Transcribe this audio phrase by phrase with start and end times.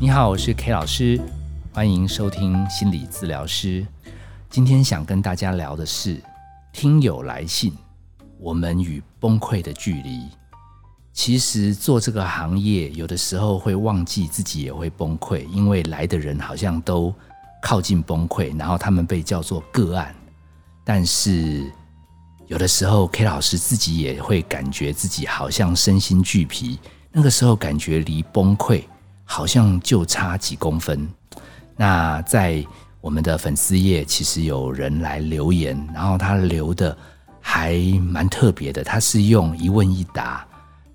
[0.00, 1.20] 你好，我是 K 老师，
[1.72, 3.84] 欢迎收听心理治疗师。
[4.48, 6.22] 今天想跟大家聊的是
[6.72, 7.76] 听友来信，
[8.38, 10.28] 我们与崩溃的距离。
[11.12, 17.12] 其实做这个行业，有的时候会忘记自己也会崩溃，因为来的人好像都
[17.60, 20.14] 靠近崩溃，然后他们被叫做个案。
[20.84, 21.68] 但是
[22.46, 26.78] 有的时候，K 老师自己也会感觉自己好像身心俱疲，
[27.10, 28.84] 那个时候感觉离崩溃。
[29.30, 31.06] 好像就差几公分。
[31.76, 32.64] 那在
[32.98, 36.96] 我们的粉丝页，其实有人来留言，然后他留的
[37.38, 38.82] 还蛮特别的。
[38.82, 40.46] 他是用一问一答，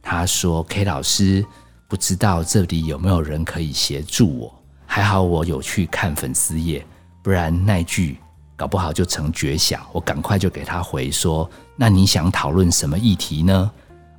[0.01, 1.45] 他说：“K 老师，
[1.87, 4.53] 不知道这里有没有人可以协助我？
[4.87, 6.83] 还好我有去看粉丝页，
[7.21, 8.17] 不然那句
[8.55, 9.79] 搞不好就成绝响。
[9.91, 13.71] 我赶快就给他回说：那你想讨论什么议题呢？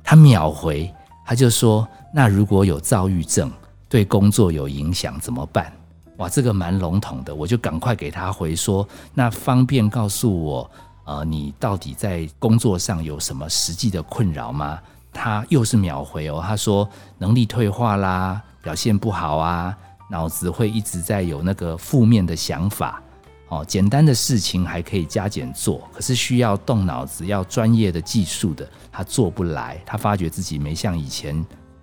[0.03, 0.91] 他秒回，
[1.25, 3.51] 他就说：那如果有躁郁症。”
[3.95, 5.71] 对工作有影响怎么办？
[6.17, 10.69] 哇，这个蛮笼统的，我就赶快给他回说，那方便告诉我，
[11.05, 14.81] 呃，你到底在工作上有什么实际的困扰吗？
[15.13, 16.85] 他又是秒回哦，他说
[17.17, 19.73] 能力退化啦，表现不好啊，
[20.11, 23.01] 脑子会一直在有那个负面的想法，
[23.47, 31.33] 哦，简单的事情还可以加减做，可是需要动脑子、要专业的技术的，他做不来，他发觉自己没像以前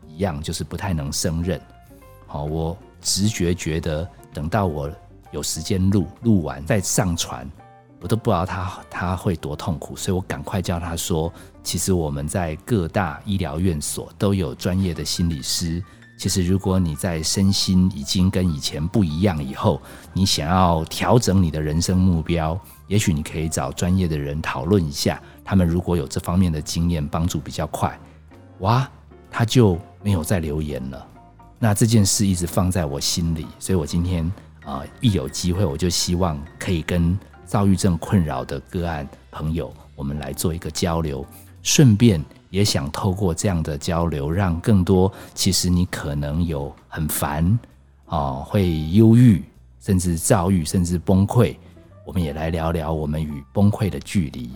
[0.06, 1.58] 一样，就是不太能胜任。
[2.32, 4.90] 好，我直觉觉得，等到我
[5.32, 7.46] 有时间录录完再上传，
[8.00, 11.30] 我都不知道他他会多痛苦，所以我赶快叫他说，
[11.62, 15.84] 其实我们在各大医疗院所都有专业的心理师。
[16.16, 19.78] 其实如果你在身心已经跟以前不一样以后，
[20.14, 27.94] 你想要调整你的人生目标，也许你可以找专业的人讨论一下，他们如果有这方面的经验，帮助比较快。
[28.60, 28.90] 哇，
[29.30, 31.08] 他就没有再留言了。
[31.62, 34.28] 那这件事一直放在我心里，所以我今天
[34.64, 41.24] 啊一有机会，我就希望可以跟躁郁症困扰的个案朋友，我们来做一个交流，
[41.62, 42.20] 顺便
[42.50, 47.56] 也想透过这样的交流，让更多其实你可能有很烦
[48.06, 49.44] 啊，会忧郁，
[49.78, 51.54] 甚至躁郁，甚至崩溃，
[52.04, 54.50] 我们也来聊聊我们与崩溃的距离。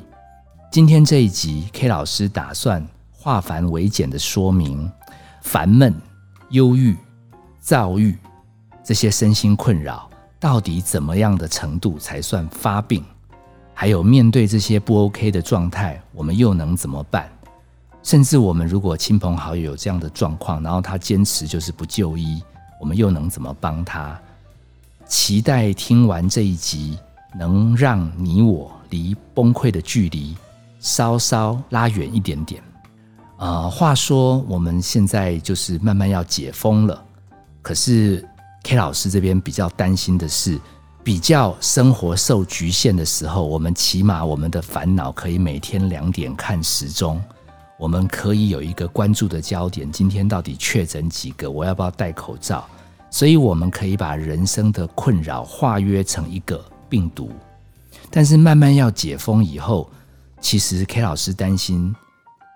[0.73, 4.91] 今天这一集，K 老师打算化繁为简的说明
[5.43, 5.95] 烦闷。
[6.51, 6.97] 忧郁、
[7.61, 8.17] 躁郁
[8.85, 10.09] 这些身心困扰，
[10.39, 13.05] 到底怎么样的程度才算发病？
[13.75, 17.29] 还有面对这些不 OK 的状态，我们又能怎么办？
[18.03, 22.41] 甚至我们如果亲朋好友有这样的状况，然后他坚持就是不就医，
[22.81, 24.17] 我们又能怎么帮他？
[25.07, 26.99] 期待听完这一集，
[27.37, 30.37] 能让你我离崩溃的距离
[30.79, 32.63] 稍稍拉远一点点。
[33.39, 37.05] 呃，话说我们现在就是慢慢要解封了，
[37.61, 38.27] 可是
[38.65, 40.59] K 老师这边比较担心的是，
[41.05, 47.23] 比较生活受局限的时候，我们起码我们的烦恼可以每天两点看时钟，
[47.79, 52.67] 我们可以有一个关注的焦点，今天到底确诊几个，我要不要戴口罩？
[53.11, 57.31] 所以我们可以把人生的困扰化约成一个病毒，
[58.11, 59.91] 但是慢慢要解封以后，
[60.41, 61.95] 其实 K 老师担心。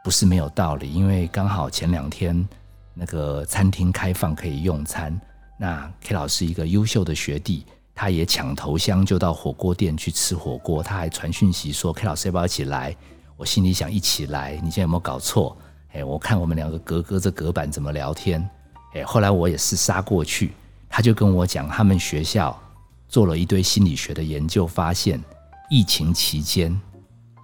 [0.03, 2.49] 不是没有道理，因为刚好前两天
[2.95, 5.19] 那个餐厅开放可以用餐，
[5.59, 12.97] 那 K 老师一个优秀的学弟，他也抢头香就到火锅店去吃火锅，他还传讯息说 K 老师要不要一起来？
[13.37, 15.57] 我心里想一起来，你现在有没有搞错？
[15.93, 18.49] 哎，我看我们两个隔隔着隔板怎么聊天？
[18.95, 20.53] 哎，后来我也是杀过去，
[20.89, 22.59] 他就跟我讲，他们学校
[23.07, 25.23] 做了一堆心理学的研究，发现
[25.69, 26.79] 疫情期间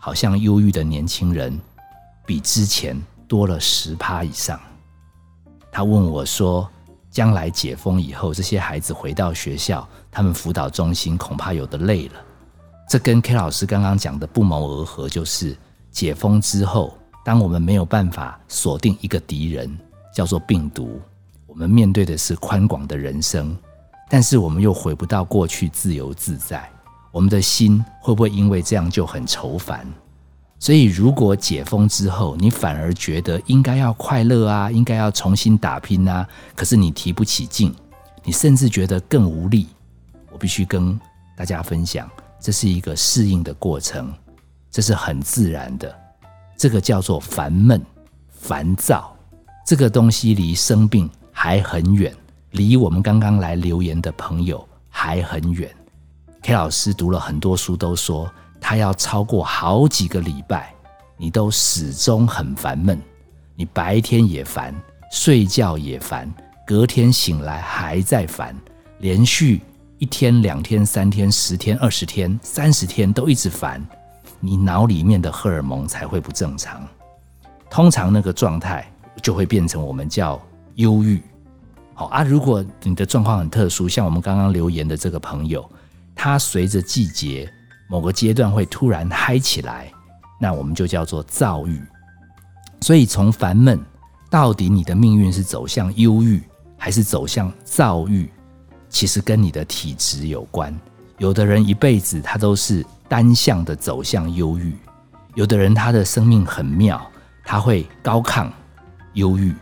[0.00, 1.59] 好像忧郁的年轻人。
[2.27, 4.61] 比之前多了十趴以上。
[5.71, 6.69] 他问我说
[7.11, 12.15] ：“将来解封以后，这些孩子回到学校，他们辅导中心恐怕有的累了。”
[12.89, 15.57] 这跟 K 老师刚刚讲的不谋而合，就是
[15.91, 19.77] 解封之后，当我们没有办法锁定一个敌人，
[20.15, 21.01] 叫做病毒，
[21.47, 23.57] 我们面对的是宽广的人生，
[24.09, 26.71] 但是我们又回不到过去自由自在，
[27.11, 29.87] 我们的心会不会因为这样就很愁烦？
[30.59, 37.73] 所以，如果解封之后，你反而觉得应该要快乐啊，应该要重新打拼啊，可是你提不起劲，
[38.25, 39.69] 你甚至觉得更无力。
[40.33, 40.99] 我必须跟
[41.37, 42.11] 大家分享，
[42.41, 44.13] 这是一个适应的过程，
[44.71, 45.95] 这是很自然的。
[46.57, 47.81] 这个叫做烦闷、
[48.31, 49.15] 烦躁，
[49.67, 52.13] 这个东西离生病还很远，
[52.53, 55.71] 离我们刚刚来留言的朋友还很远。
[56.43, 58.29] K 老师读了很多书，都说。
[58.68, 60.74] 他要超过好几个礼拜，
[61.16, 63.01] 你都始终很烦闷，
[63.54, 64.74] 你白天也烦，
[65.13, 66.28] 睡觉也烦，
[66.66, 68.53] 隔天醒来还在烦，
[68.98, 69.60] 连续
[69.98, 73.80] 一天、两天、三天、十天、二十天、三十天都一直烦，
[74.41, 76.84] 你脑里面的荷尔蒙才会不正常。
[77.71, 78.84] 通常那个状态
[79.22, 80.42] 就会变成我们叫
[80.74, 81.22] 忧郁。
[81.95, 85.65] 好啊，如果你的状况很特殊，像我们刚刚留言的这个朋友，
[86.16, 87.48] 他随着季节
[87.88, 89.92] 某个阶段会突然嗨起来，
[90.41, 91.80] 那我们就叫做躁郁。
[92.80, 93.80] 所以从烦闷
[94.30, 96.42] 到底你的命运是走向忧郁
[96.77, 98.30] 还是走向躁郁，
[98.88, 100.74] 其实跟你的体质有关。
[101.18, 104.77] 有的人一辈子他都是单向的走向忧郁，
[105.34, 107.00] 有的人他的生命很妙。
[107.48, 108.50] 他会高亢、
[109.12, 109.54] 忧郁，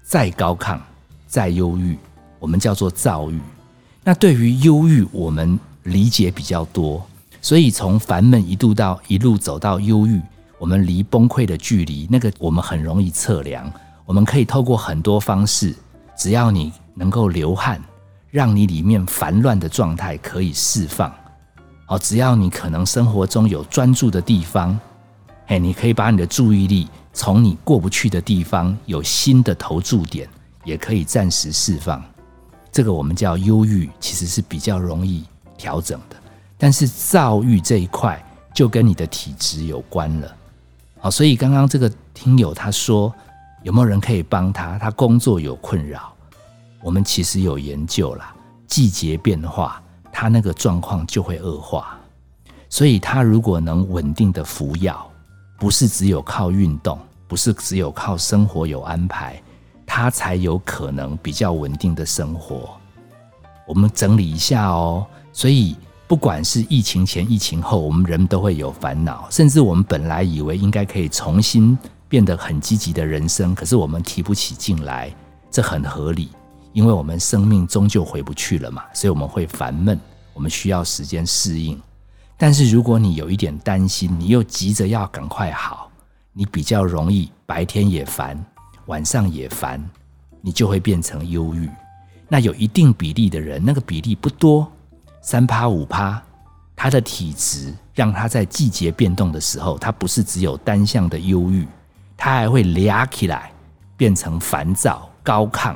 [0.00, 0.78] 再高亢、
[1.26, 1.98] 再忧郁，
[2.38, 3.40] 我们叫做躁郁。
[4.04, 7.04] 那对于忧郁，我们理解比较多，
[7.42, 10.22] 所以从烦闷一度到一路走到忧郁，
[10.58, 13.70] 我们离崩溃的距离，那个我们很容易测量。
[14.06, 15.74] 我们可以透过很多方式，
[16.16, 17.82] 只要你能够流汗，
[18.30, 21.12] 让你里面烦乱的状态可以释放。
[21.88, 24.78] 哦，只要你可能生活中有专注的地方，
[25.48, 26.88] 哎，你可以把你的注意力。
[27.12, 30.28] 从你过不去的地方有新的投注点，
[30.64, 32.02] 也可以暂时释放。
[32.70, 35.24] 这个我们叫忧郁，其实是比较容易
[35.58, 36.16] 调整的。
[36.62, 38.24] 但是躁郁这一块
[38.54, 40.36] 就跟你的体质有关了。
[41.00, 43.12] 好，所以刚刚这个听友他说
[43.64, 44.78] 有没有人可以帮他？
[44.78, 46.12] 他工作有困扰，
[46.80, 48.32] 我们其实有研究啦，
[48.68, 49.82] 季节变化，
[50.12, 51.98] 他那个状况就会恶化。
[52.68, 55.04] 所以他如果能稳定的服药。
[55.58, 56.98] 不是只有靠运动，
[57.28, 59.40] 不是只有靠生活有安排，
[59.86, 62.70] 他才有可能比较稳定的生活。
[63.64, 65.06] 我们整理一下哦。
[65.32, 65.76] 所以，
[66.12, 71.76] 不管是疫情前、疫情后，我们人都会有烦恼，甚至我们本来以为应该可以重新
[72.06, 75.10] 变得很积极的人生，可是我们提不起劲来，
[75.50, 76.28] 这很合理，
[76.74, 79.98] 因为我们生命终究回不去了嘛，所以我们会烦闷，
[80.34, 81.80] 我们需要时间适应。
[82.36, 85.90] 但是如果你有一点担心，你又急着要赶快好，
[86.34, 88.38] 你比较容易白天也烦，
[88.84, 89.82] 晚上也烦，
[90.42, 91.70] 你就会变成忧郁。
[92.28, 94.70] 那有一定比例的人，那个比例不多，
[95.22, 96.20] 三趴五趴，
[96.76, 101.66] 他的体质让他在季节变动的时候，他不是只有单向的忧郁，
[102.16, 103.50] 他还会俩起来
[103.96, 105.74] 变成烦躁、高亢。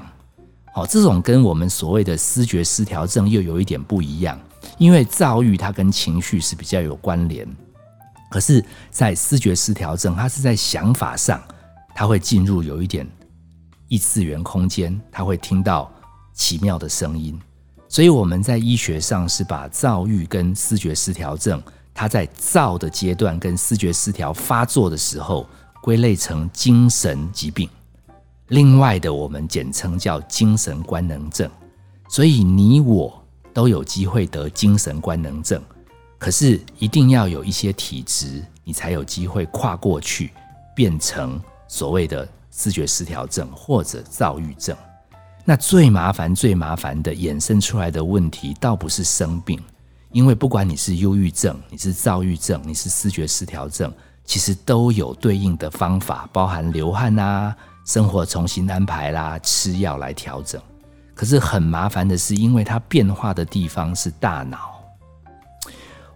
[0.74, 4.38] 好，这种跟我们所谓的思觉失调症又有一点不一样。
[4.78, 7.46] 因为躁郁它跟情绪是比较有关联，
[8.28, 11.40] 可是，在思觉失调症，它是在想法上，
[11.94, 13.06] 它会进入有一点
[13.86, 15.90] 异次元空间，它会听到
[16.34, 17.40] 奇妙的声音。
[17.96, 21.62] 所以我们在医学上是把躁郁跟思觉失调症，
[21.94, 25.48] 它在躁的阶段跟思觉失调发作的时候，
[25.80, 27.66] 归类成精神疾病。
[28.48, 31.50] 另外的，我们简称叫精神官能症。
[32.10, 33.22] 所以你我。
[33.54, 35.62] 都有机会得精神官能症，
[36.18, 40.30] 可是一定要有一些体质，你才有机会跨过去，
[40.74, 44.76] 变成所谓的视觉失调症或者躁郁症。
[45.48, 49.56] 那最麻烦、最麻烦的衍生出来的问题，倒不是生病，
[50.10, 53.92] 因为不管你是忧郁症、你是躁郁症、你是视觉失调症，
[54.24, 60.60] 其实都有对应的方法，包含流汗啊、生活重新安排啦、吃药来调整。
[61.14, 64.74] 可是很麻烦的是，因为它变化的地方是大脑。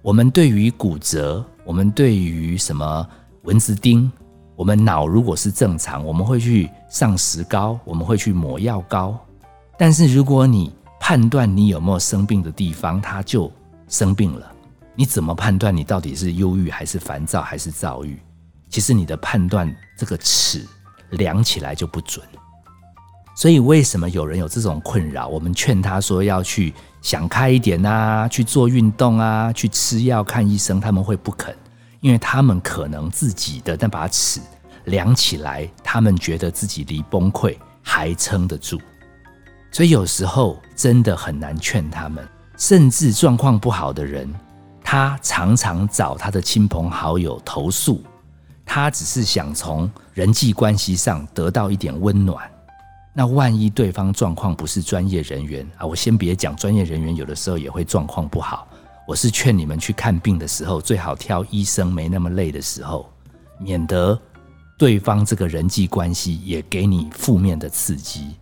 [0.02, 3.08] 我们对于骨折，我们对于什么
[3.42, 4.10] 蚊子叮，
[4.56, 9.16] 我们脑如果是正常，我们会去上石膏，我们会去抹药膏。
[9.80, 10.70] 但是如果你
[11.00, 13.50] 判断你有没有生病的地方，它就
[13.88, 14.52] 生病了。
[14.94, 18.20] 你怎么判断你到底是忧郁还是烦躁还是躁郁？
[18.68, 20.68] 其实你的判断这个尺
[21.12, 22.22] 量起来就不准。
[23.34, 25.26] 所以，为什么有人有这种困扰？
[25.28, 31.56] 我们劝他说要去想开一点啊，去做运动啊，去吃药看医生，他们会不肯，
[32.00, 34.42] 因为他们可能自己的那把尺
[34.84, 38.78] 量起来，他们觉得自己离崩溃还撑得住。
[39.70, 42.26] 所以有时候真的很难劝他们。
[42.56, 44.30] 甚至状况不好的人，
[44.84, 48.02] 他常常找他的亲朋好友投诉，
[48.66, 52.50] 他只是想从人际关系上得到一点温暖。
[53.14, 58.68] 那万一对方状况不是专业人员啊，我先别讲专业人员，有的时候也会状况不好。
[59.06, 63.10] 我是劝你们去看病的时候，最好挑医生没那么累的时候，
[63.58, 64.20] 免得
[64.76, 68.36] 对方这个人际关系也给你负面的刺激。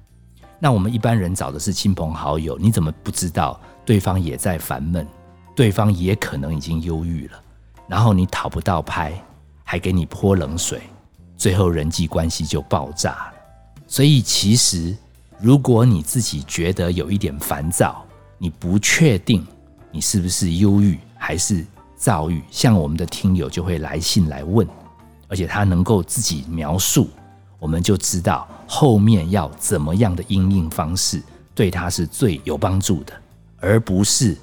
[0.60, 5.06] 那我们一般人找的是亲朋好友，你怎么不知道对方也在烦闷，
[5.54, 7.40] 对方也可能已经忧郁了，
[7.86, 9.12] 然后你讨不到拍，
[9.62, 10.82] 还给你泼冷水，
[11.36, 13.32] 最后人际关系就爆炸了。
[13.86, 14.96] 所以，其实
[15.38, 18.04] 如果你自己觉得有一点烦躁，
[18.36, 19.46] 你不确定
[19.92, 21.64] 你是不是忧郁还是
[21.96, 24.66] 躁郁，像我们的听友就会来信来问，
[25.28, 27.08] 而且他能够自己描述，
[27.58, 31.22] 我们就知道后面要怎么样的应应方式
[31.54, 33.12] 对他是最有帮助的，
[33.58, 34.36] 而不是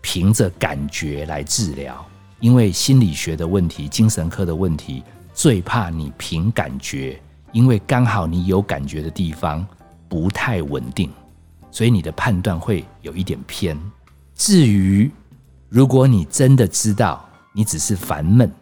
[0.00, 2.04] 凭着感觉来治疗。
[2.40, 7.20] 因为心理学的问题、精神科的问题，最怕你凭感觉，
[7.52, 9.66] 因为刚好你有感觉的地方
[10.08, 11.10] 不太稳定，
[11.70, 13.78] 所以你的判断会有一点偏。
[14.34, 15.10] 至于
[15.68, 18.52] 如果你真的知道你只是烦闷，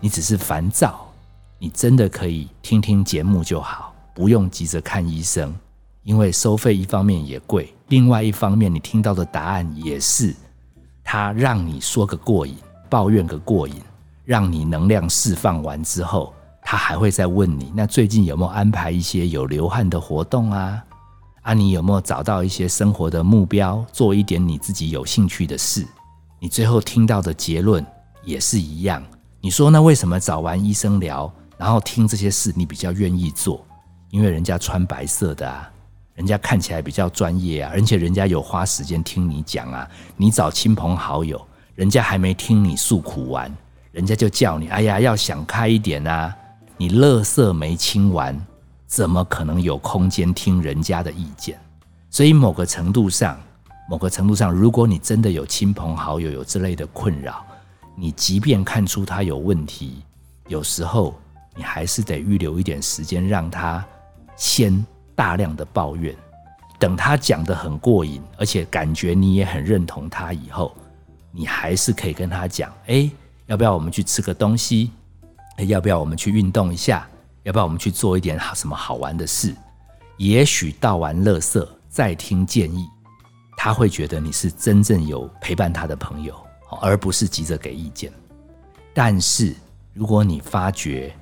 [0.00, 1.09] 你只是烦躁，
[1.60, 5.54] 你真的可以听听节目就好，不用急着看医生，
[6.02, 10.34] 因为收费一方面也贵，另外一方面你听到的答案也是
[11.04, 12.56] 他让你说个过瘾。
[12.88, 13.76] 抱怨个过瘾，
[14.24, 20.82] 让你能量释放完之后，他还会再问你：那最近有没有安排一些有流汗的活动啊？
[21.42, 25.86] 啊，你有没有找到一些生活的目标，做一点你自己有兴趣的事？
[26.40, 27.86] 你最后听到的结论
[28.24, 29.00] 也是一样。
[29.40, 33.62] 你说那为什么找完医生聊，然后听这些事，你比较愿意做？
[34.08, 35.70] 因为人家穿白色的啊，
[36.14, 39.86] 人家看起来比较专业啊，而且人家有花时间听你讲啊。
[40.16, 41.38] 你找亲朋好友。
[41.74, 43.54] 人家还没听你诉苦完，
[43.92, 46.34] 人家就叫你，哎呀，要想开一点啊！
[46.78, 48.38] 你乐色没清完，
[48.86, 51.58] 怎么可能有空间听人家的意见？
[52.10, 53.38] 所以某个程度上，
[53.86, 57.44] 某个程度上，如果你真的有亲朋好友有这类的困扰，
[57.96, 60.02] 你即便看出他有问题，
[60.48, 61.14] 有时候
[61.60, 63.84] 你还是得预留一点时间，让他
[64.34, 64.82] 先
[65.14, 66.16] 大量的抱怨，
[66.78, 70.74] 等他讲的很过瘾，而且感觉你也很认同他以后。
[71.30, 73.10] 你还是可以跟他讲，哎，
[73.44, 74.90] 要不要我们去吃个东西？
[75.68, 77.06] 要不要我们去运动一下？
[77.42, 79.54] 要不要我们去做一点什么好玩的事？
[80.16, 82.88] 也许倒完乐色再听建议，
[83.54, 86.34] 他会觉得你是真正有陪伴他的朋友，
[86.80, 88.10] 而不是急着给意见。
[88.94, 89.54] 但是
[89.92, 91.14] 如果你发觉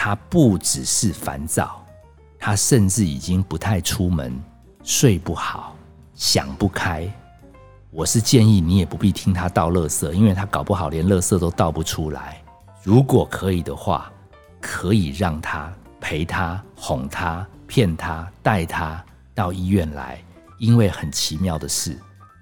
[0.00, 1.84] 他不只是烦躁，
[2.38, 4.32] 他甚至已经不太出门，
[4.84, 5.74] 睡不好，
[6.14, 7.12] 想不开。
[7.90, 12.40] 我是建议你也不必听他倒垃圾，因为他搞不好连垃圾都倒不出来。
[12.84, 14.08] 如果可以的话，
[14.60, 15.68] 可以让他
[16.00, 20.22] 陪他、哄他、骗他、带他到医院来。
[20.60, 21.98] 因为很奇妙的是，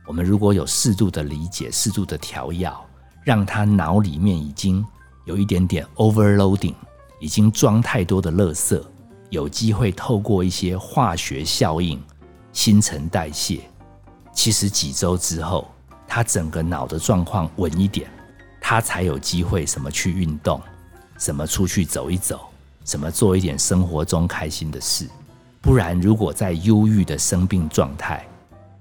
[0.06, 2.84] 我们如果有适度的理解、适度的调药，
[3.24, 4.84] 让他脑里面已经
[5.24, 6.74] 有一点点 overloading，
[7.18, 8.82] 已经装太多的垃圾，
[9.30, 12.02] 有机会透过一些化学效应、
[12.52, 13.60] 新陈代谢。
[14.32, 15.66] 其实几周之后，
[16.06, 18.10] 他整个脑的状况稳一点，
[18.60, 20.60] 他才有机会什么去运动，
[21.18, 22.40] 什么出去走一走，
[22.84, 25.08] 什么做一点生活中开心的事。
[25.62, 28.24] 不然，如果在忧郁的生病状态，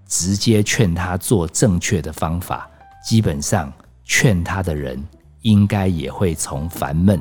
[0.07, 2.69] 直接劝他做正确的方法，
[3.03, 3.73] 基本上
[4.03, 5.03] 劝他的人
[5.41, 7.19] 应该也会从烦闷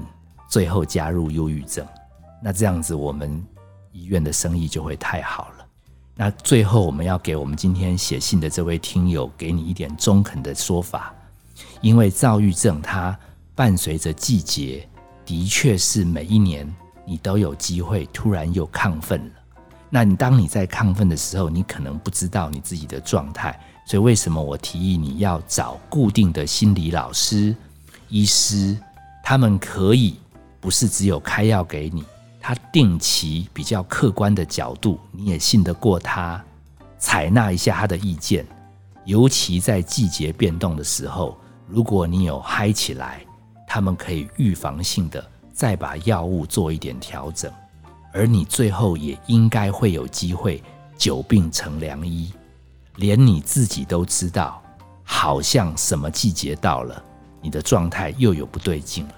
[0.54, 1.84] 最后加入忧郁症。
[2.40, 3.44] 那这样子，我们
[3.90, 5.66] 医院的生意就会太好了。
[6.14, 11.12] 那最后，我们要给我们今天写信的这位听友，给你一点中肯的说法。
[11.80, 13.18] 因为躁郁症它
[13.56, 14.88] 伴随着季节，
[15.26, 16.72] 的确是每一年
[17.04, 19.32] 你都有机会突然又亢奋了。
[19.90, 23.58] 那你当你在亢奋的时候，你可能不知道你自己的状态。
[23.88, 27.56] 所以为什么我提议你要找固定的心理老师、
[28.08, 28.78] 医师，
[29.24, 30.16] 他们可以
[30.64, 32.02] 不是只有开药给你。
[32.40, 36.42] 他定期比较客观的角度，你也信得过他，
[36.98, 38.46] 采纳一下他的意见。
[39.04, 41.36] 尤其在季节变动的时候，
[41.68, 43.20] 如果你有嗨起来，
[43.66, 47.52] 他们可以预防性的再把药物做一点调整，
[48.10, 50.62] 而你最后也应该会有机会
[50.96, 52.32] 久病成良医。
[52.96, 54.62] 连你自己都知道，
[55.02, 57.02] 好像什么季节到了，
[57.42, 59.14] 你的状态又有不对劲了。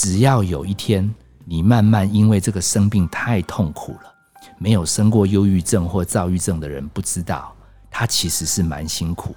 [0.00, 1.12] 只要有一天。
[1.44, 4.14] 你慢慢因为这个生病太痛苦了，
[4.58, 7.56] 没有生过忧郁症或躁郁症的人不知道，
[7.90, 9.34] 他其实是蛮辛苦。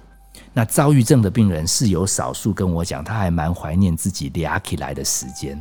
[0.52, 5.60] 那躁郁症的病人是有少数跟我讲，他还蛮怀念自己俩起来的时间，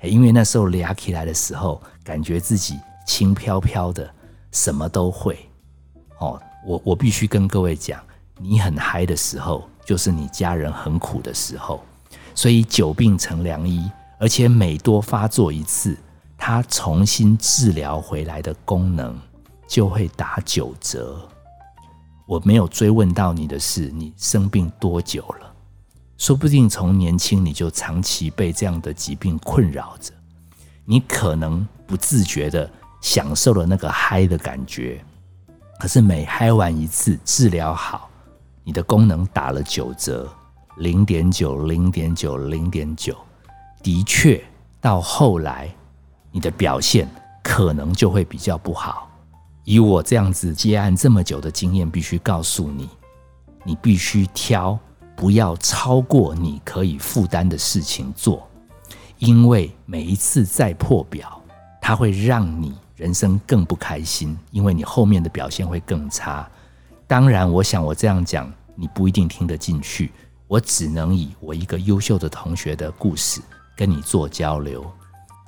[0.00, 4.08] 因为那时候俩起来的时候，感觉自己轻飘飘的，
[4.52, 5.36] 什么都会。
[6.20, 8.00] 哦，我我必须跟各位讲，
[8.38, 11.84] 你很嗨的时候，就是你家人很苦的时候，
[12.32, 13.90] 所以久病成良医。
[14.20, 15.96] 而且每多发作一次，
[16.36, 19.18] 它重新治疗回来的功能
[19.66, 21.26] 就会打九折。
[22.26, 25.52] 我没有追问到你的是，你生病多久了？
[26.18, 30.12] 说不定从年轻你就长期被这样的疾病困扰着，
[30.84, 35.02] 你可能不自觉的享受了那个嗨的感觉，
[35.80, 38.10] 可是每嗨完一次，治疗好，
[38.62, 40.30] 你的功能打了九折，
[40.76, 43.16] 零点九、零点九、零点九，
[43.82, 44.42] 的确
[44.80, 45.68] 到后来，
[46.30, 47.08] 你的表现
[47.42, 49.10] 可能就会比较不好。
[49.64, 52.88] 以我这样子接案这么久的经验，必须告诉你，
[53.64, 54.78] 你必须挑
[55.16, 58.48] 不要超过你可以负担的事情做，
[59.18, 61.42] 因为每一次再破表，
[61.80, 62.74] 它会让你。
[62.96, 66.46] 人生更不开心，因为你后面的表现会更差。
[67.06, 70.12] 当然，我想我这样讲你不一定听得进去。
[70.46, 73.40] 我只能以我一个优秀的同学的故事
[73.80, 74.84] 跟你做交流。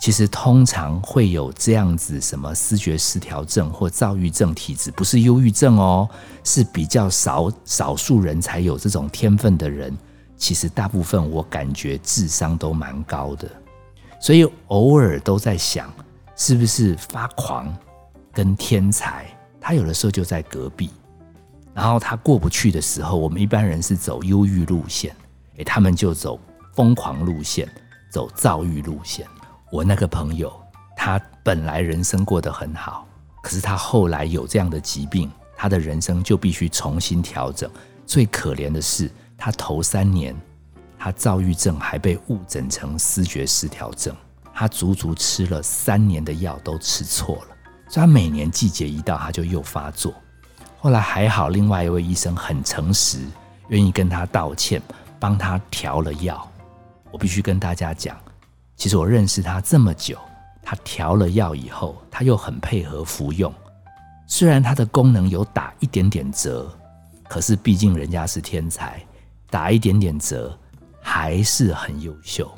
[0.01, 6.09] 其实通常会有这样子什么思觉失调症或躁郁症体质，不是忧郁症哦，
[6.43, 9.95] 是比较少少数人才有这种天分的人。
[10.39, 13.47] 其实大部分我感觉智商都蛮高的，
[14.19, 15.93] 所以偶尔都在想。
[16.35, 17.73] 是不是发狂
[18.33, 19.27] 跟天才？
[19.61, 20.91] 他有的时候就在隔壁，
[21.75, 25.15] 然后他过不去的时候，我们一般人是走忧郁路线，
[25.59, 26.41] 诶，他们就走
[26.75, 27.69] 疯狂路线，
[28.13, 29.27] 走躁郁路线。
[29.71, 30.53] 我那个朋友，
[30.95, 33.07] 他本来人生过得很好，
[33.43, 37.71] 可是他后来有这样的疾病，他的人生就必须重新调整。
[38.05, 40.37] 最可怜的是，他头三年，
[40.99, 44.15] 他躁郁症还被误诊成思觉失调症。
[44.53, 47.57] 他足足吃了三年的药，都吃错了，
[47.89, 50.13] 所以他每年季节一到，他就又发作。
[50.79, 53.21] 后来还好，另外一位医生很诚实，
[53.69, 54.83] 愿意跟他道歉，
[55.19, 56.47] 帮他调了药。
[57.13, 58.19] 我必须跟大家讲，
[58.77, 60.19] 其实我认识他这么久，
[60.63, 63.53] 他调了药以后，他又很配合服用。
[64.27, 66.69] 虽然他的功能有打一点点折，
[67.29, 69.01] 可是毕竟人家是天才，
[69.51, 70.59] 打一点点折
[71.01, 72.51] 还是很优秀。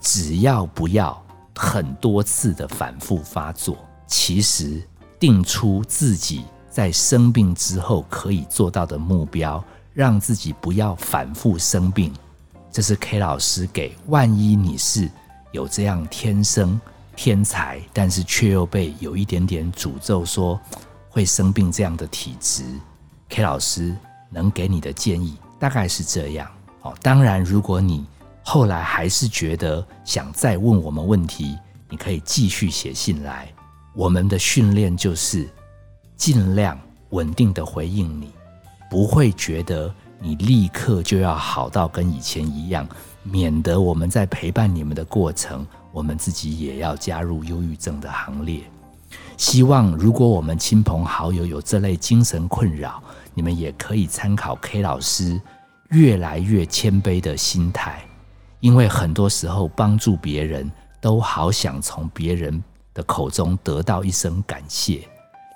[0.00, 1.20] 只要不要。
[1.58, 4.86] 很多次的反复发作，其实
[5.18, 12.12] 定出自己在生病之后可以做到的目标，让自己不要反复生病，
[12.70, 15.10] 这是 K 老师给万一你是
[15.52, 16.80] 有这样天生
[17.14, 20.60] 天才，但是却又被有一点点诅咒说
[21.08, 22.64] 会生病这样的体质
[23.28, 23.96] ，K 老师
[24.30, 26.50] 能给你的建议大概是这样。
[26.82, 28.04] 哦，当然如果你。
[28.48, 31.58] 后来还是觉得想再问我们问题，
[31.90, 33.48] 你可以继续写信来。
[33.92, 35.48] 我们的训练就是
[36.16, 36.78] 尽量
[37.10, 38.30] 稳定的回应你，
[38.88, 42.86] 不会觉得你立刻就要好到跟以前一样，
[43.22, 48.62] 免得我们在陪伴你们的过程，我们自己也要加入忧郁症的行列。
[49.36, 53.02] 希望如果我们亲朋好友有这类精神困扰，
[53.34, 55.40] 你们也可以参考 K 老师
[55.90, 58.02] 越来越谦卑的心态。
[58.60, 62.60] 因为很多时候帮助别人，都好想从别人
[62.94, 65.06] 的口中得到一声感谢，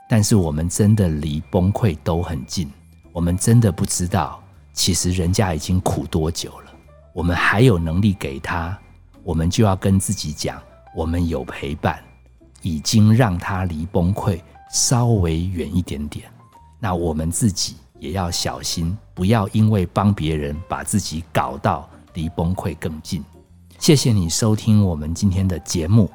[0.09, 2.71] 但是我们真的离崩溃都很近。
[3.13, 4.41] 我们真的不知道，
[4.73, 6.73] 其实人家已经苦多久了。
[7.13, 8.79] 我们还有能力给他，
[9.23, 10.61] 我们就要跟自己讲，
[10.95, 12.03] 我们有陪伴，
[12.63, 14.41] 已经让他离崩溃
[14.73, 16.25] 稍微远一点点。
[16.79, 21.89] 那我们自己也要小心，不要因为帮别人把自己搞到。
[22.15, 23.25] 离崩溃更近。
[23.79, 26.11] 谢谢你收听我们今天的节目，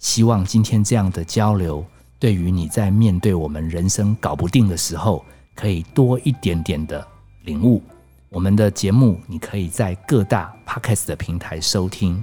[0.00, 1.86] 希望今天这样的交流，
[2.18, 7.06] 对于你在面对我们人生搞不定的时候，可以多一点点的
[7.44, 7.80] 领悟。
[8.36, 12.22] 我们的节目你可以在各大 podcast 的平台收听。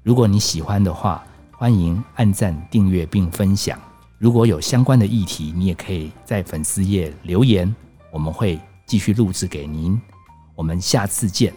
[0.00, 3.76] 如果你喜欢的话，欢迎按赞、订阅并分享。
[4.16, 7.74] 如果有相关的议题，你也可以在粉丝页留言，
[8.12, 10.00] 我们会继续录制给您。
[10.54, 11.52] 我们下次见。